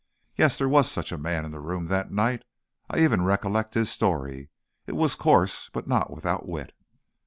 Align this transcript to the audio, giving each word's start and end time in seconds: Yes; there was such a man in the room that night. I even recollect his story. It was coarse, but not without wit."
Yes; 0.35 0.57
there 0.57 0.67
was 0.67 0.89
such 0.89 1.11
a 1.11 1.17
man 1.19 1.45
in 1.45 1.51
the 1.51 1.59
room 1.59 1.85
that 1.85 2.09
night. 2.11 2.41
I 2.89 2.97
even 3.01 3.23
recollect 3.23 3.75
his 3.75 3.91
story. 3.91 4.49
It 4.87 4.95
was 4.95 5.13
coarse, 5.13 5.69
but 5.73 5.87
not 5.87 6.09
without 6.09 6.49
wit." 6.49 6.73